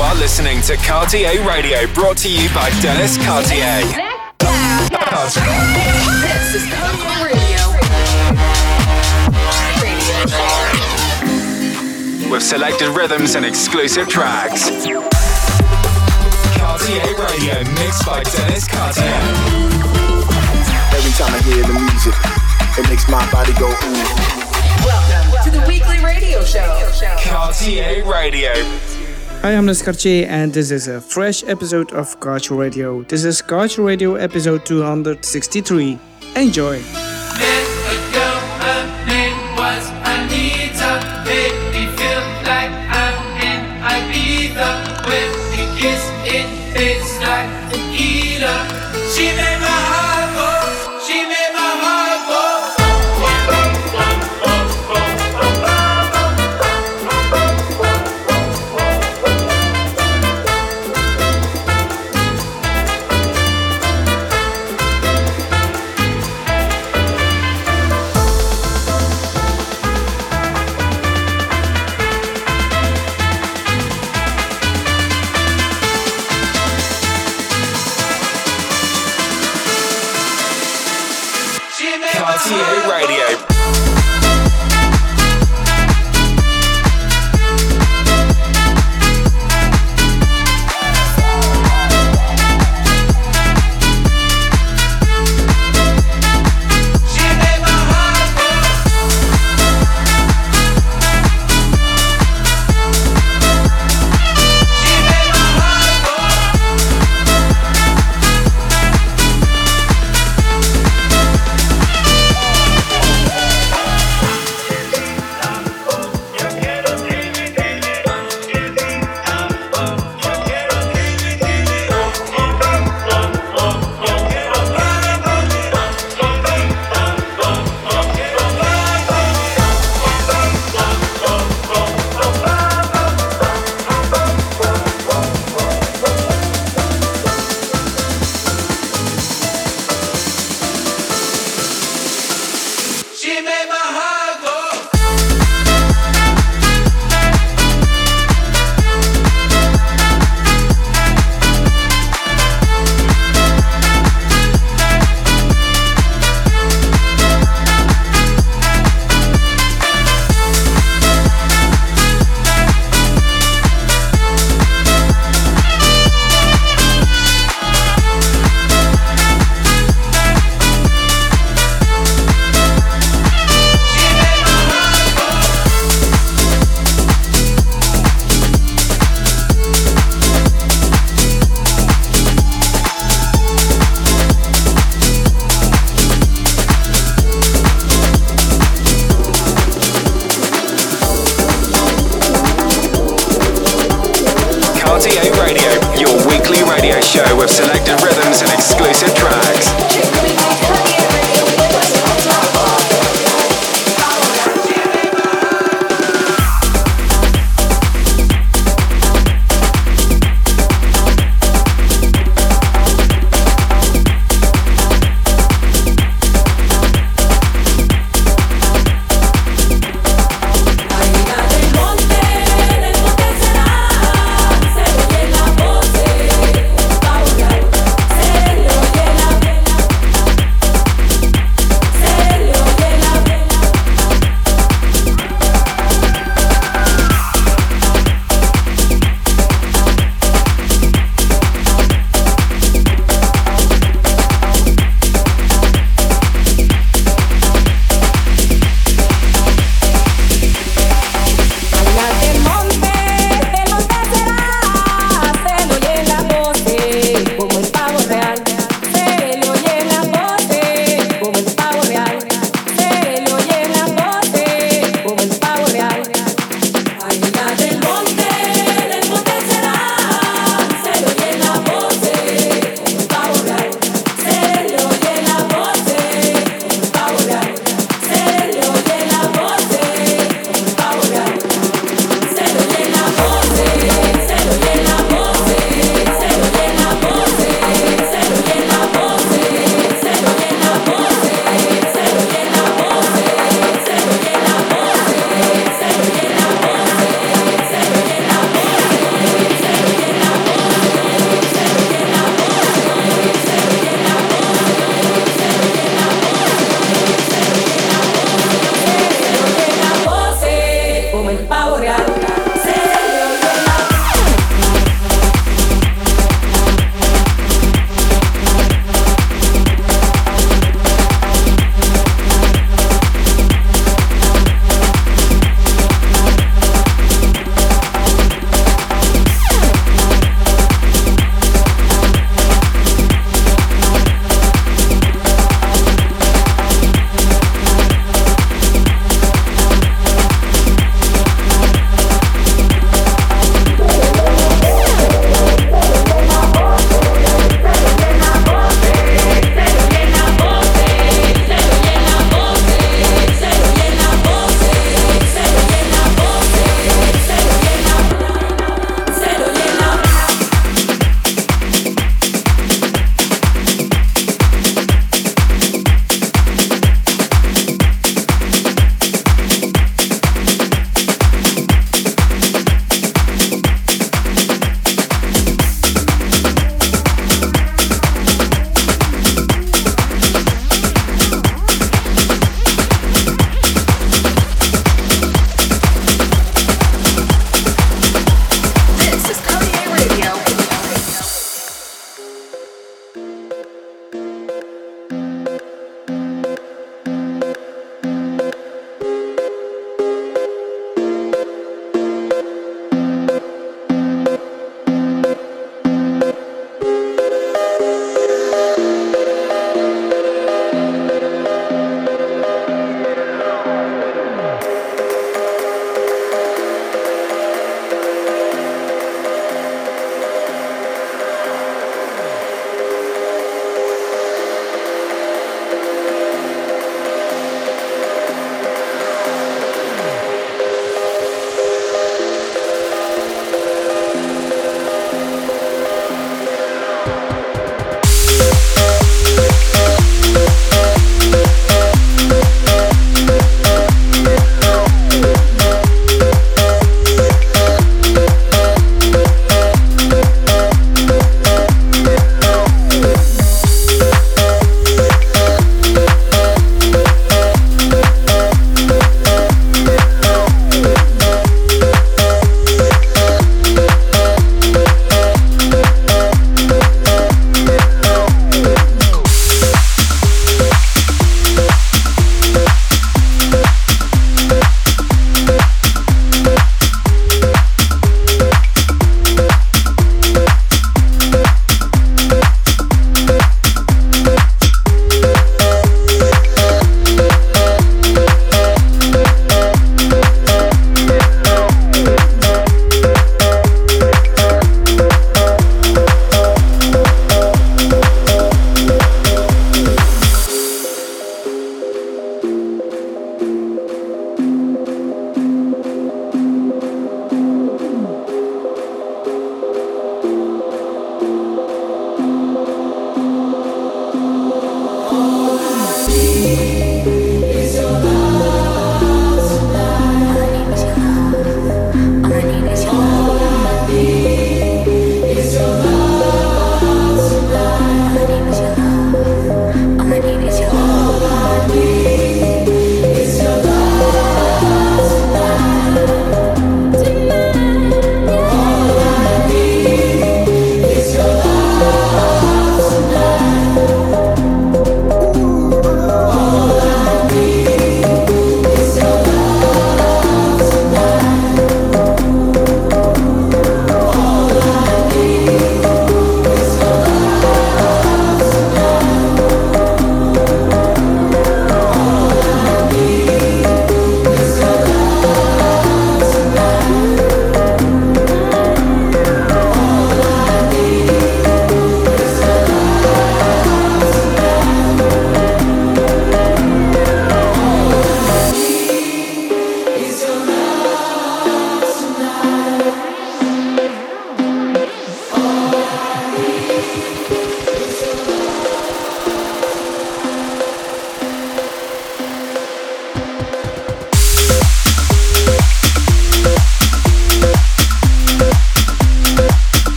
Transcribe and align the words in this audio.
are 0.00 0.14
listening 0.14 0.62
to 0.62 0.76
Cartier 0.76 1.46
Radio, 1.46 1.86
brought 1.92 2.16
to 2.18 2.30
you 2.30 2.48
by 2.54 2.70
Dennis 2.80 3.16
Cartier. 3.18 3.82
This 6.20 6.54
is 6.54 6.64
Cartier 6.72 7.24
Radio. 7.26 7.60
With 12.30 12.42
selected 12.42 12.88
rhythms 12.96 13.34
and 13.34 13.44
exclusive 13.44 14.08
tracks. 14.08 14.70
Cartier 16.56 17.14
Radio, 17.18 17.64
mixed 17.74 18.06
by 18.06 18.22
Dennis 18.22 18.66
Cartier. 18.68 19.20
Every 20.96 21.12
time 21.12 21.34
I 21.34 21.40
hear 21.44 21.62
the 21.66 21.74
music, 21.74 22.14
it 22.78 22.88
makes 22.88 23.08
my 23.08 23.30
body 23.30 23.52
go 23.54 23.68
ooh. 23.68 24.30
Welcome 24.86 25.44
to 25.44 25.50
the 25.50 25.64
weekly 25.68 25.98
radio 26.02 26.42
show. 26.44 26.90
Cartier 27.22 28.04
Radio. 28.04 28.99
Hi, 29.42 29.56
I'm 29.56 29.66
Les 29.66 29.80
Cartier, 29.80 30.26
and 30.28 30.52
this 30.52 30.70
is 30.70 30.86
a 30.86 31.00
fresh 31.00 31.42
episode 31.44 31.92
of 31.92 32.20
Cartier 32.20 32.58
Radio. 32.58 33.02
This 33.04 33.24
is 33.24 33.40
Cartier 33.40 33.82
Radio 33.82 34.16
episode 34.16 34.66
263. 34.66 35.98
Enjoy! 36.36 37.09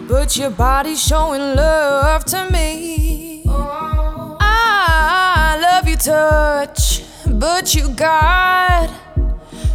but 0.00 0.36
your 0.36 0.50
body's 0.50 1.02
showing 1.02 1.56
love 1.56 2.24
to 2.26 2.48
me. 2.50 3.42
I 3.46 5.58
love 5.60 5.88
your 5.88 5.98
touch, 5.98 7.02
but 7.26 7.74
you 7.74 7.88
got. 7.90 8.90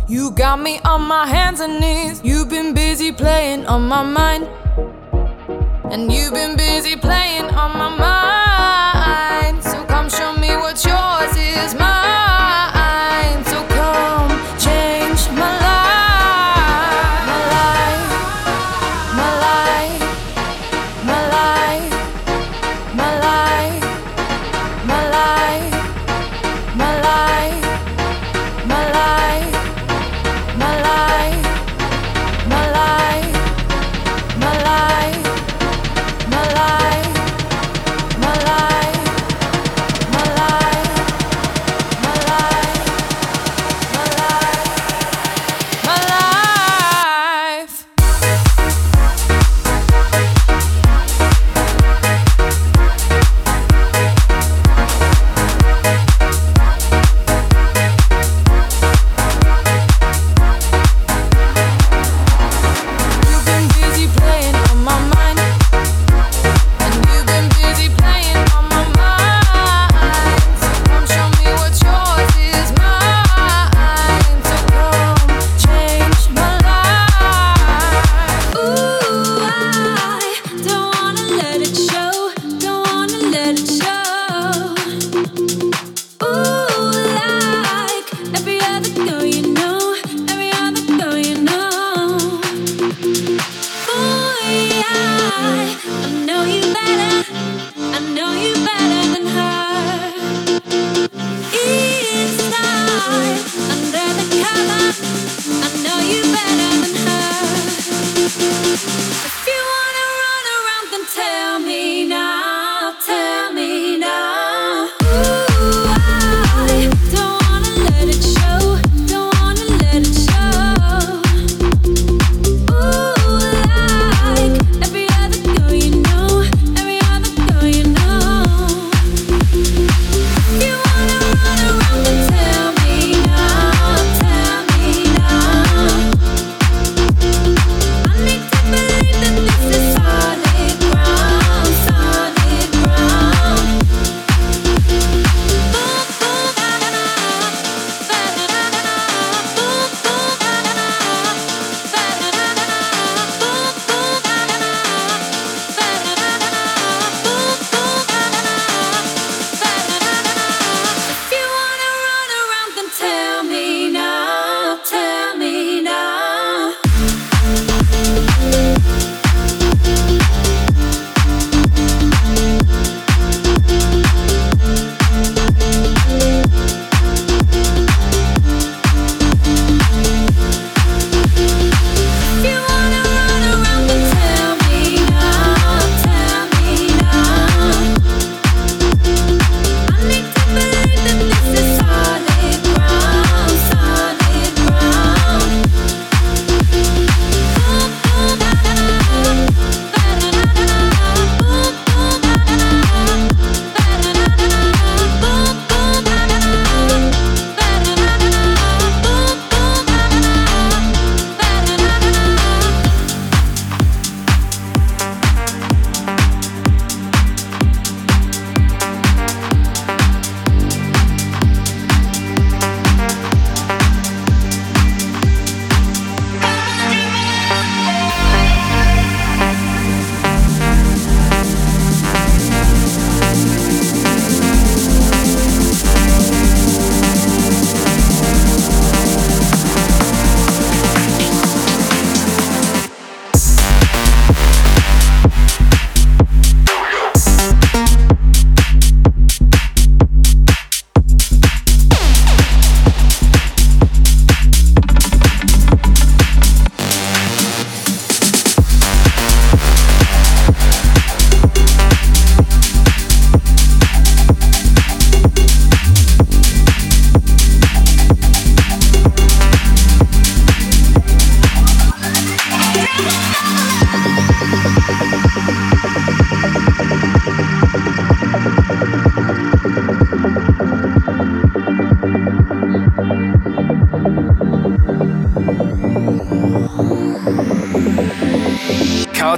You 0.07 0.31
got 0.31 0.59
me 0.59 0.79
on 0.85 1.01
my 1.03 1.27
hands 1.27 1.59
and 1.59 1.79
knees. 1.79 2.21
You've 2.23 2.49
been 2.49 2.73
busy 2.73 3.11
playing 3.11 3.67
on 3.67 3.87
my 3.87 4.01
mind. 4.03 4.47
And 5.91 6.11
you've 6.11 6.33
been 6.33 6.57
busy 6.57 6.95
playing 6.95 7.45
on 7.45 7.77
my 7.77 7.89
mind. 7.97 9.63
So 9.63 9.85
come 9.85 10.09
show 10.09 10.33
me 10.33 10.55
what 10.55 10.83
yours 10.83 11.37
is 11.37 11.75
mine. 11.75 12.08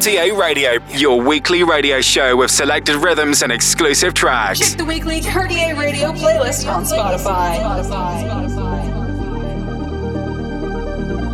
Cartier 0.02 0.36
Radio, 0.36 0.80
your 0.88 1.22
weekly 1.22 1.62
radio 1.62 2.02
show 2.02 2.36
with 2.36 2.50
selected 2.50 2.96
rhythms 2.96 3.44
and 3.44 3.52
exclusive 3.52 4.16
tracks. 4.16 4.72
Check 4.72 4.80
the 4.80 4.86
weekly 4.86 5.22
Cartier 5.22 5.76
Radio 5.76 6.12
playlist 6.12 6.68
on 6.68 6.86
Spotify. 6.86 7.62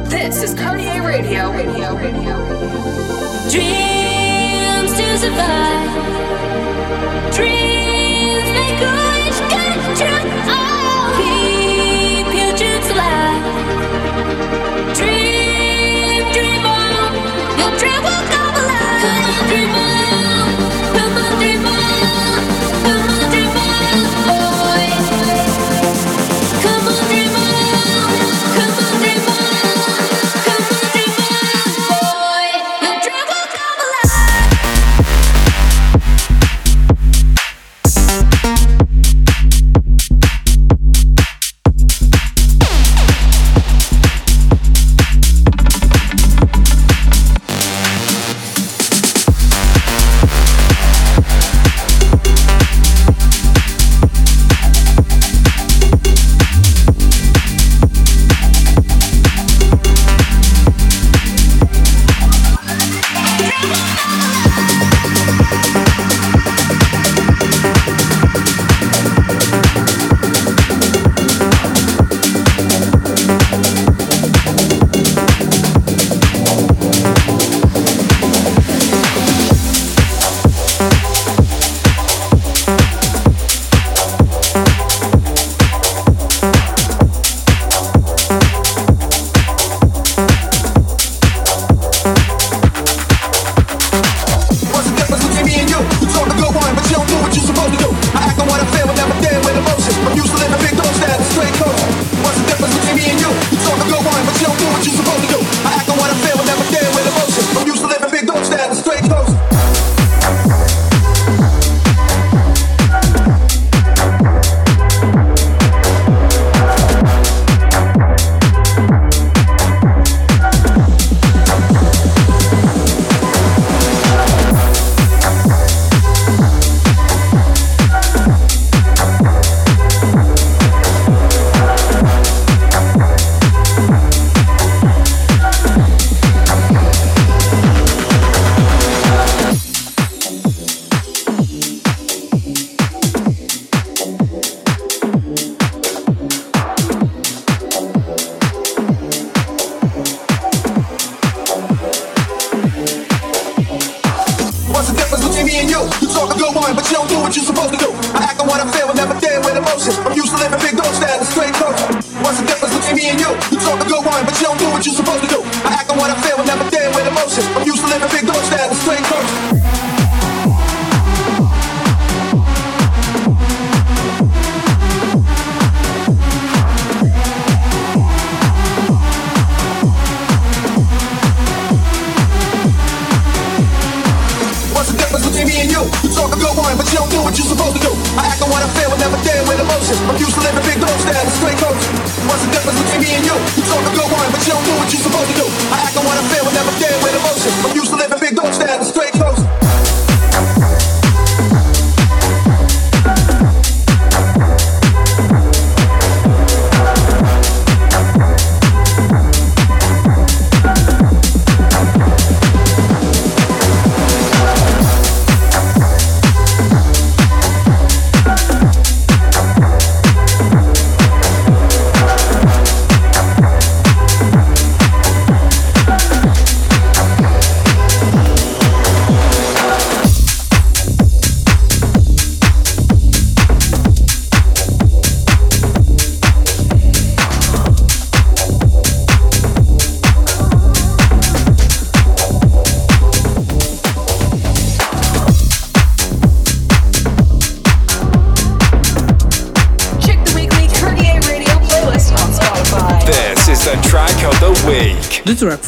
This 0.10 0.44
is 0.44 0.54
Cartier 0.54 1.02
Radio. 1.02 1.50
Radio. 1.54 1.96
Dreams 3.50 4.98
to 4.98 5.18
survive. 5.18 6.17
people 19.48 19.97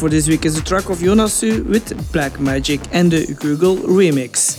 for 0.00 0.08
this 0.08 0.28
week 0.28 0.46
is 0.46 0.56
a 0.56 0.64
track 0.64 0.88
of 0.88 1.00
Jonasu 1.00 1.62
with 1.66 2.10
Black 2.10 2.40
Magic 2.40 2.80
and 2.90 3.12
the 3.12 3.34
Google 3.34 3.76
remix. 3.76 4.49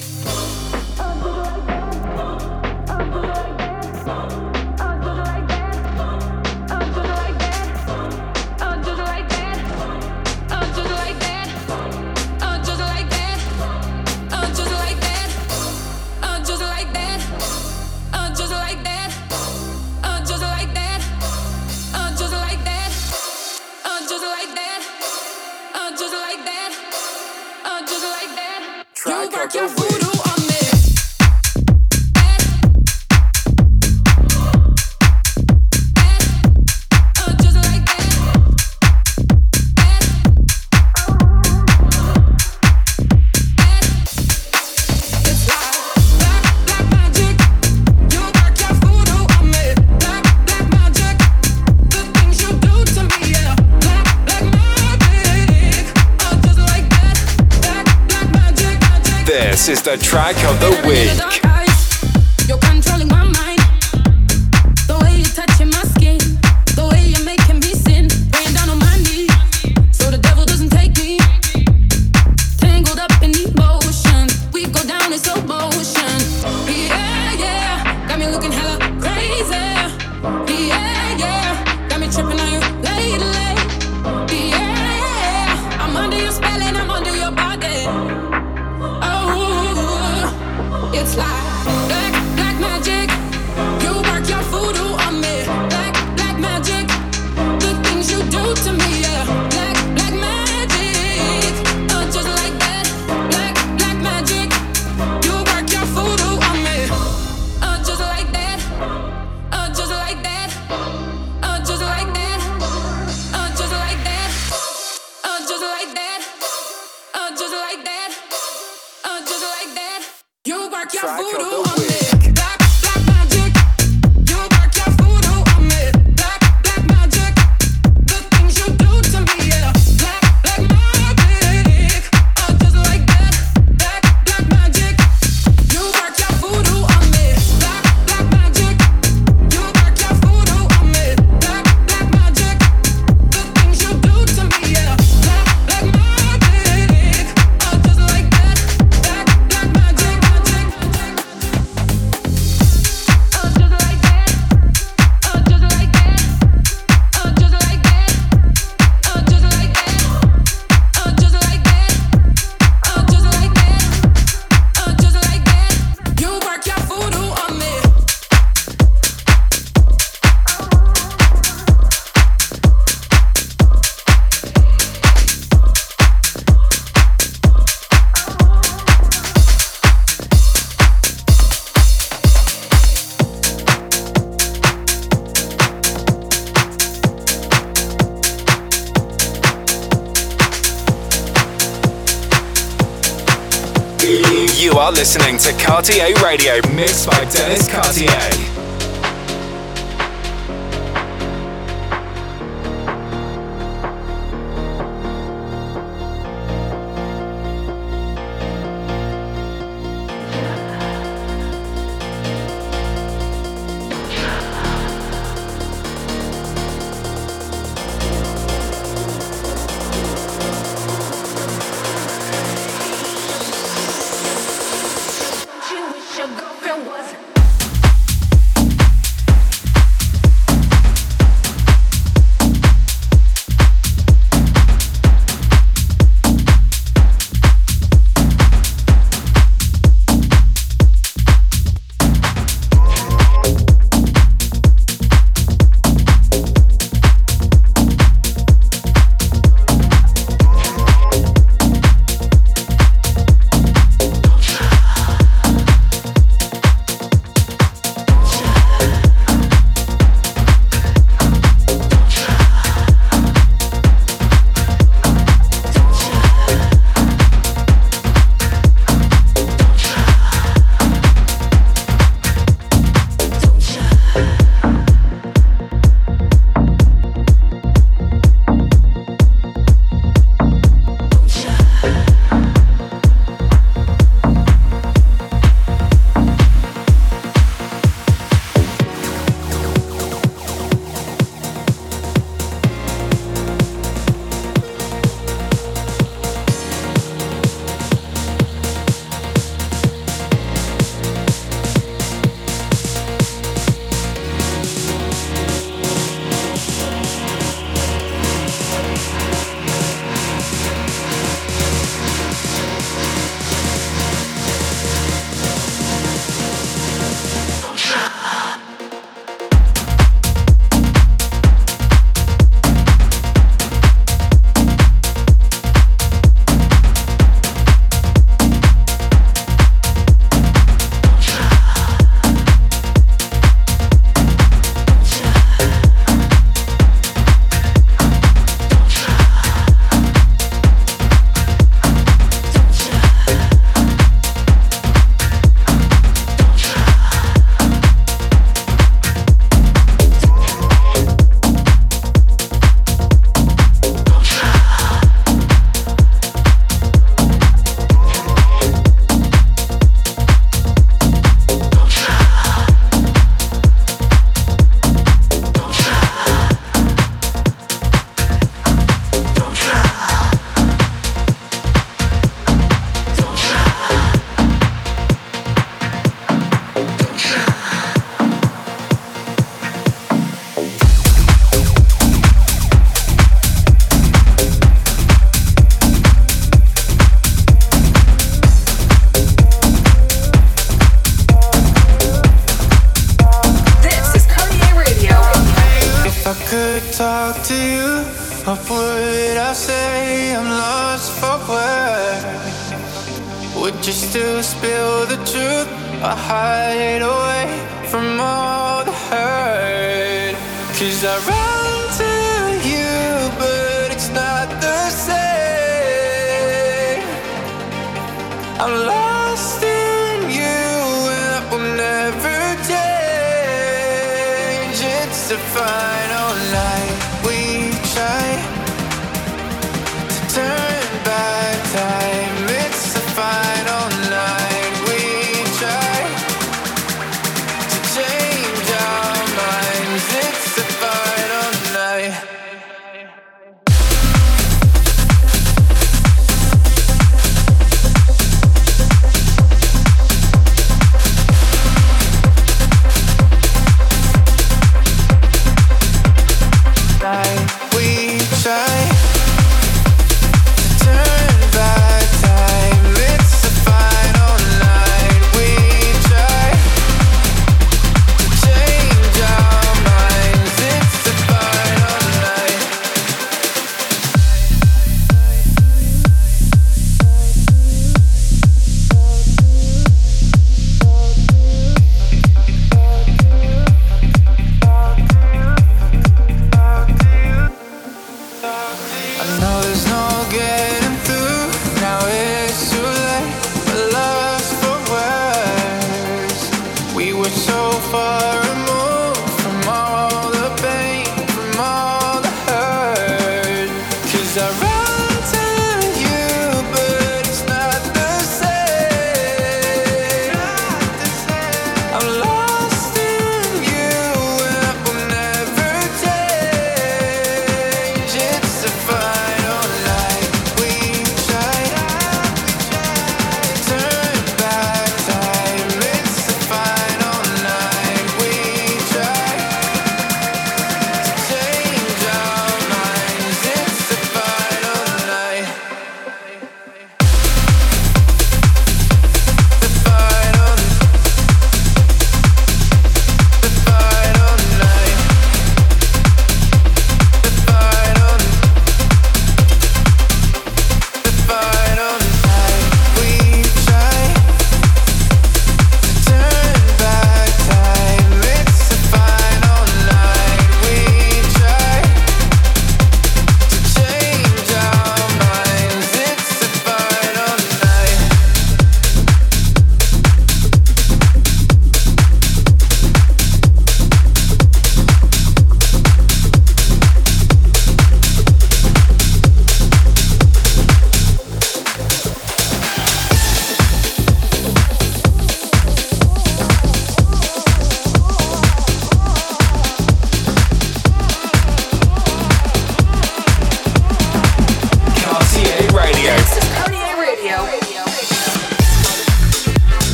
Is 59.72 59.82
the 59.82 59.96
track 59.96 60.36
of 60.50 60.61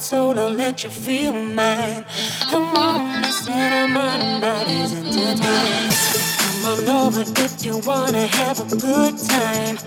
so 0.00 0.34
don't 0.34 0.56
let 0.56 0.84
you 0.84 0.90
feel 0.90 1.32
mine. 1.32 2.04
Come 2.50 2.76
on, 2.76 3.22
listen, 3.22 3.52
I'm 3.52 3.96
on 3.96 4.40
bodies 4.40 4.92
intertwined. 4.92 5.92
Come 6.38 6.88
on 6.88 7.06
over 7.06 7.22
if 7.22 7.64
you 7.64 7.78
wanna 7.78 8.26
have 8.26 8.60
a 8.60 8.76
good 8.76 9.18
time. 9.18 9.78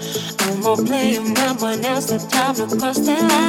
No 0.47 0.55
more 0.57 0.77
playing 0.77 1.33
with 1.33 1.61
when 1.61 1.81
now's 1.81 2.07
the 2.07 2.19
time 2.29 2.55
to 2.55 2.67
cross 2.77 2.99
the 2.99 3.13
line. 3.13 3.40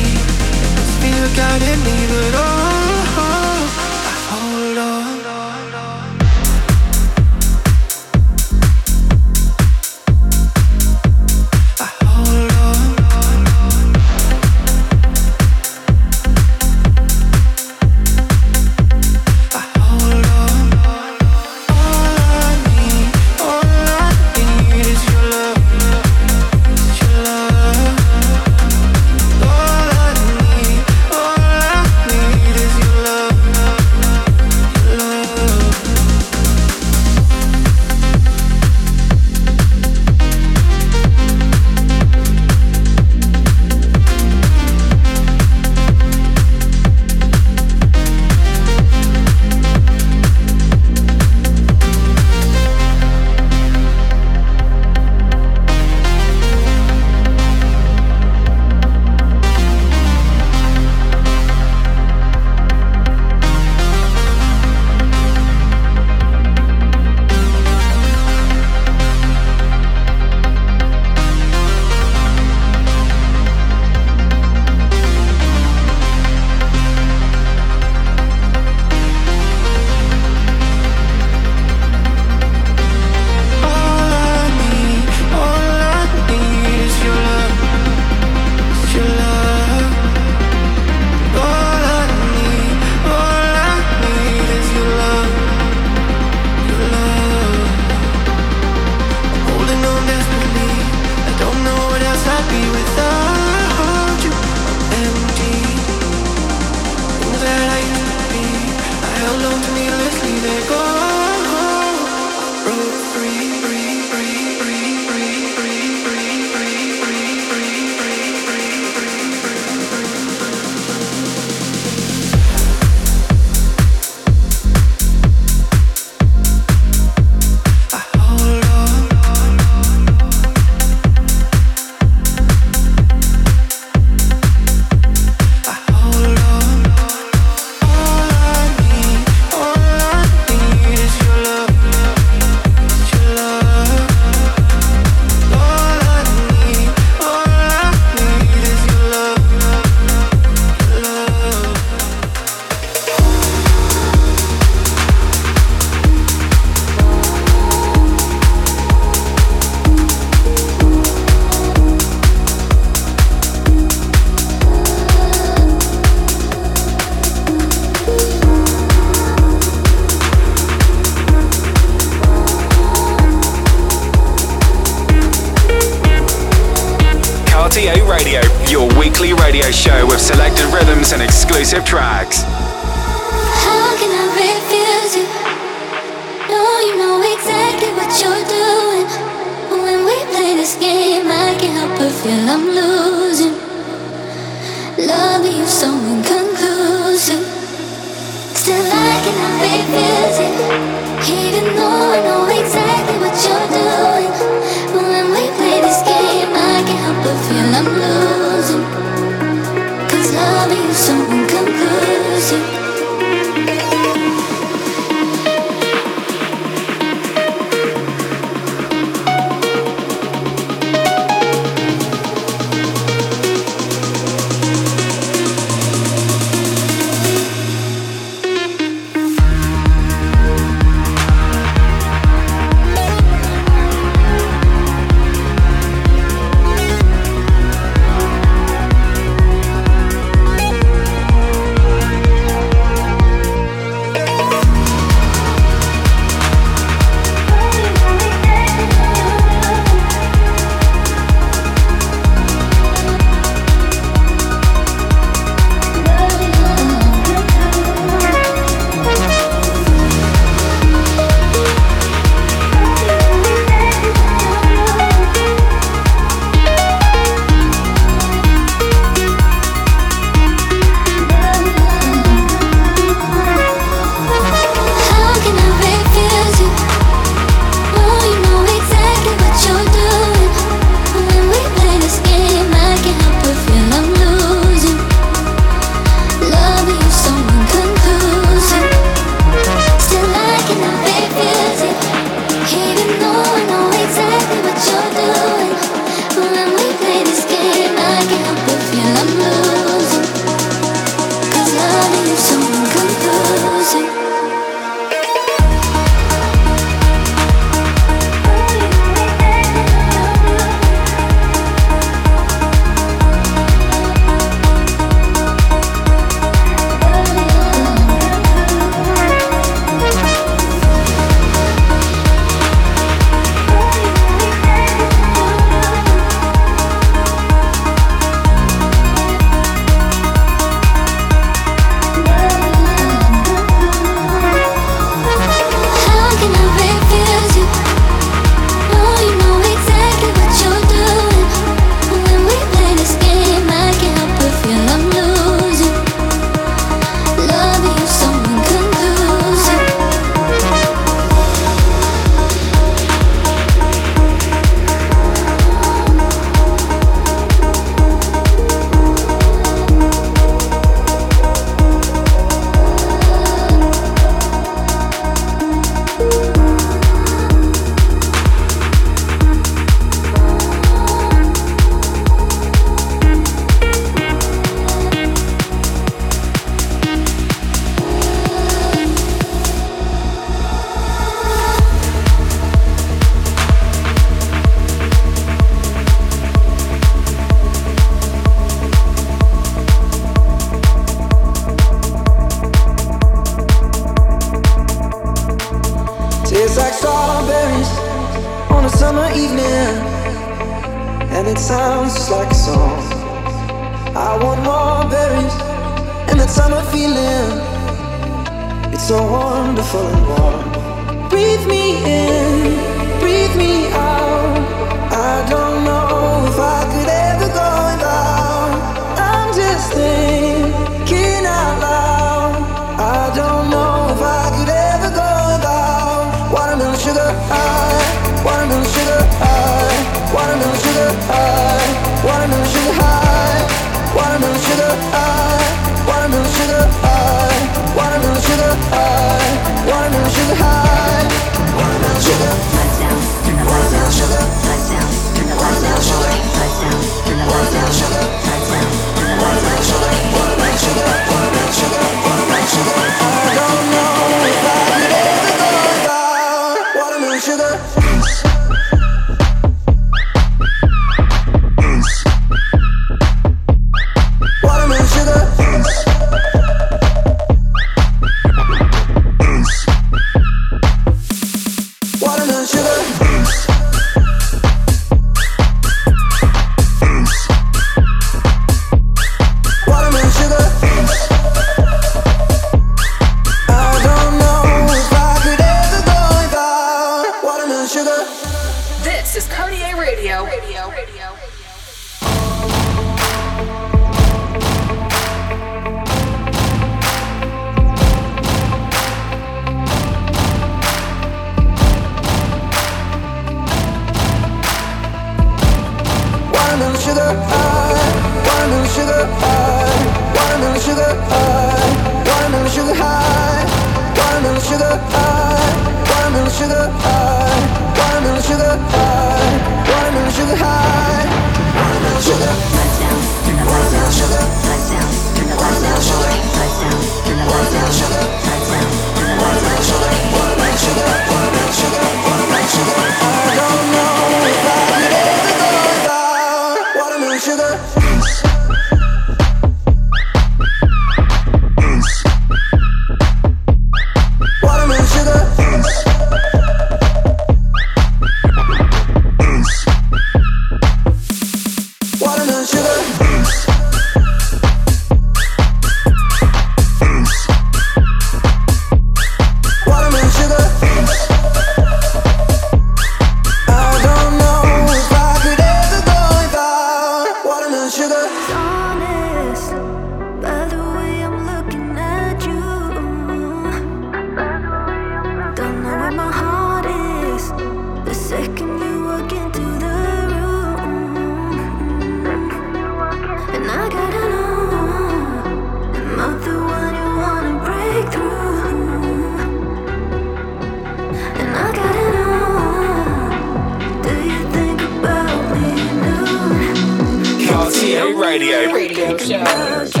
Cartier 597.51 598.15
Radio. 598.15 598.71
Radio 598.71 599.17
show. 599.17 600.00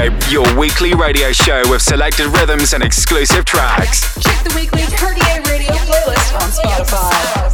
Radio, 0.00 0.28
your 0.30 0.56
weekly 0.56 0.94
radio 0.94 1.30
show 1.30 1.62
with 1.68 1.82
selected 1.82 2.26
rhythms 2.28 2.72
and 2.72 2.82
exclusive 2.82 3.44
tracks. 3.44 4.14
Check 4.22 4.42
the 4.44 4.52
weekly 4.54 4.82
Cartier 4.96 5.42
Radio 5.42 5.72
playlist 5.72 6.34
on 6.40 6.50
Spotify. 6.50 7.49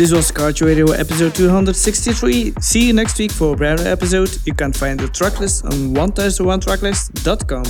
This 0.00 0.12
was 0.12 0.30
Cartier 0.30 0.66
Radio 0.66 0.92
episode 0.92 1.34
263. 1.34 2.54
See 2.58 2.86
you 2.86 2.94
next 2.94 3.18
week 3.18 3.30
for 3.30 3.52
a 3.52 3.54
brand 3.54 3.84
new 3.84 3.86
episode. 3.86 4.30
You 4.46 4.54
can 4.54 4.72
find 4.72 4.98
the 4.98 5.08
tracklist 5.08 5.62
on 5.66 5.92
1001tracklist.com. 5.94 7.64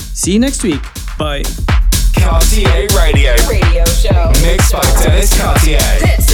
See 0.00 0.32
you 0.32 0.40
next 0.40 0.64
week. 0.64 0.82
Bye. 1.16 1.44
Cartier 2.18 2.88
Radio. 2.98 3.36
Radio 3.48 3.84
show. 3.84 4.32
Mixed 4.42 4.72
by 4.72 4.82
Dennis 4.98 5.40
Cartier. 5.40 5.78
This 6.00 6.25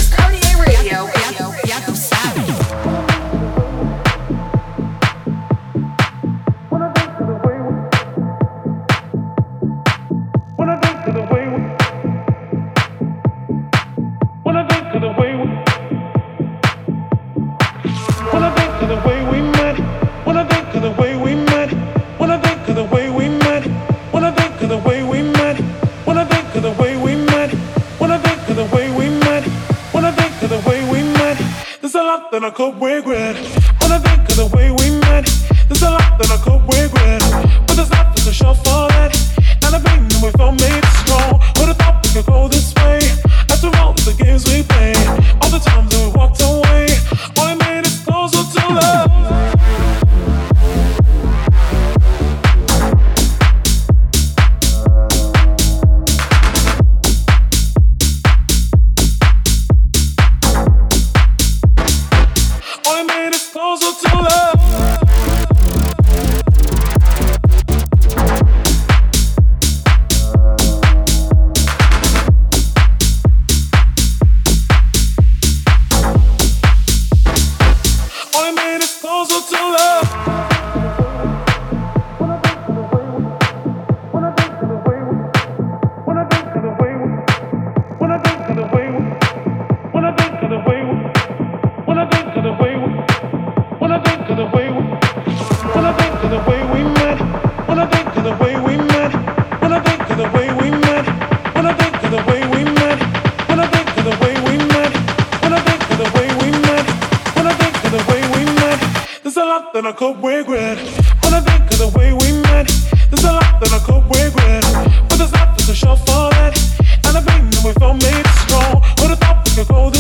looking 119.57 119.65
for 119.67 119.92